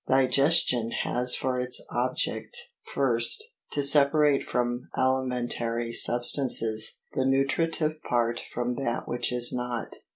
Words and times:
Digestion 0.07 0.89
has 1.03 1.35
for 1.35 1.59
its 1.59 1.79
object: 1.91 2.55
1st. 2.95 3.35
To 3.73 3.83
separate 3.83 4.49
from 4.49 4.89
alimentary 4.97 5.91
substances 5.91 7.01
the 7.13 7.23
nutritive 7.23 8.01
part 8.09 8.41
from 8.51 8.77
that 8.77 9.07
which 9.07 9.31
is 9.31 9.53
not. 9.53 9.93